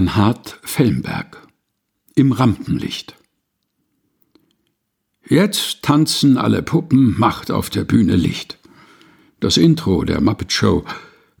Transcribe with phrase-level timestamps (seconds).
[0.00, 1.46] Bernhard Fellenberg
[2.14, 3.16] Im Rampenlicht
[5.28, 8.56] Jetzt tanzen alle Puppen, macht auf der Bühne Licht.
[9.40, 10.86] Das Intro der Muppet Show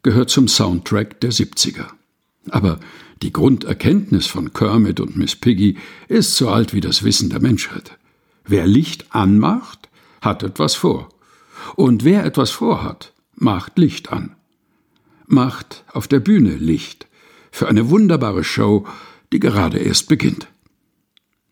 [0.02, 1.86] gehört zum Soundtrack der 70er.
[2.50, 2.78] Aber
[3.22, 7.96] die Grunderkenntnis von Kermit und Miss Piggy ist so alt wie das Wissen der Menschheit.
[8.44, 9.88] Wer Licht anmacht,
[10.20, 11.08] hat etwas vor.
[11.76, 14.36] Und wer etwas vorhat, macht Licht an.
[15.26, 17.06] Macht auf der Bühne Licht
[17.50, 18.86] für eine wunderbare Show,
[19.32, 20.48] die gerade erst beginnt.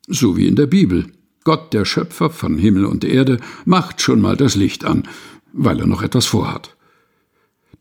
[0.06, 1.06] So wie in der Bibel.
[1.44, 5.08] Gott, der Schöpfer von Himmel und Erde, macht schon mal das Licht an,
[5.52, 6.76] weil er noch etwas vorhat.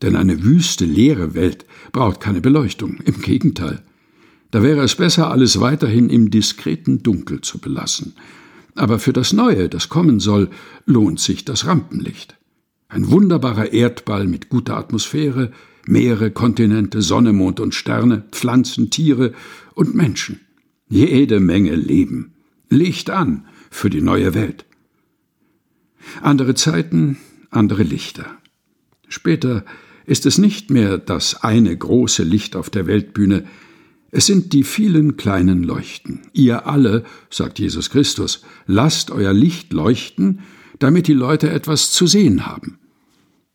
[0.02, 3.82] Denn eine wüste, leere Welt braucht keine Beleuchtung, im Gegenteil.
[4.50, 8.14] Da wäre es besser, alles weiterhin im diskreten Dunkel zu belassen.
[8.74, 10.50] Aber für das Neue, das kommen soll,
[10.86, 12.36] lohnt sich das Rampenlicht.
[12.88, 15.52] Ein wunderbarer Erdball mit guter Atmosphäre,
[15.88, 19.32] Meere, Kontinente, Sonne, Mond und Sterne, Pflanzen, Tiere
[19.74, 20.40] und Menschen.
[20.88, 22.34] Jede Menge Leben.
[22.68, 24.66] Licht an für die neue Welt.
[26.22, 27.16] Andere Zeiten,
[27.50, 28.26] andere Lichter.
[29.08, 29.64] Später
[30.04, 33.44] ist es nicht mehr das eine große Licht auf der Weltbühne,
[34.10, 36.20] es sind die vielen kleinen Leuchten.
[36.32, 40.40] Ihr alle, sagt Jesus Christus, lasst euer Licht leuchten,
[40.78, 42.78] damit die Leute etwas zu sehen haben.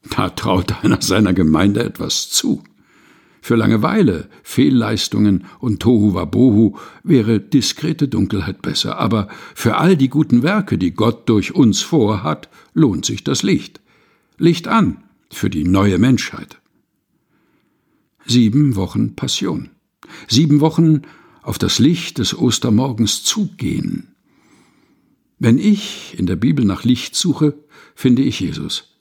[0.09, 2.63] Da traut einer seiner Gemeinde etwas zu.
[3.41, 10.43] Für Langeweile, Fehlleistungen und Tohu Wabohu wäre diskrete Dunkelheit besser, aber für all die guten
[10.43, 13.81] Werke, die Gott durch uns vorhat, lohnt sich das Licht.
[14.37, 16.59] Licht an für die neue Menschheit.
[18.25, 19.71] Sieben Wochen Passion.
[20.29, 21.01] Sieben Wochen
[21.41, 24.15] auf das Licht des Ostermorgens zugehen.
[25.37, 27.57] Wenn ich in der Bibel nach Licht suche,
[27.95, 28.92] finde ich Jesus.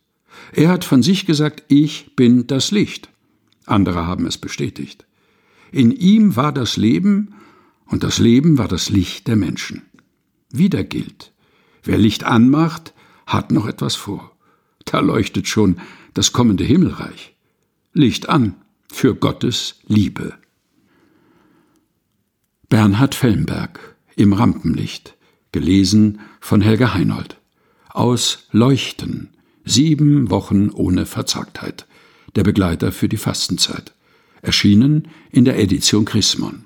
[0.53, 3.09] Er hat von sich gesagt, ich bin das Licht.
[3.67, 5.07] Andere haben es bestätigt.
[5.71, 7.35] In ihm war das Leben,
[7.87, 9.83] und das Leben war das Licht der Menschen.
[10.51, 11.33] Wieder gilt,
[11.83, 12.95] wer Licht anmacht,
[13.27, 14.37] hat noch etwas vor.
[14.85, 15.79] Da leuchtet schon
[16.15, 17.35] das kommende Himmelreich.
[17.93, 18.55] Licht an
[18.91, 20.35] für Gottes Liebe.
[22.69, 25.17] Bernhard Fellenberg im Rampenlicht,
[25.53, 27.39] gelesen von Helga Heinold.
[27.91, 29.31] Aus Leuchten
[29.65, 31.87] Sieben Wochen ohne Verzagtheit.
[32.35, 33.93] Der Begleiter für die Fastenzeit.
[34.43, 36.65] Erschienen in der Edition Chrismon.